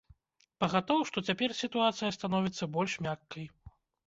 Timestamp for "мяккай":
3.09-3.45